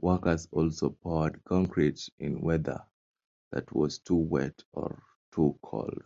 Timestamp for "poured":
0.90-1.42